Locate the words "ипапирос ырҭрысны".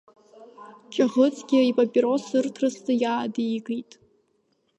1.69-2.93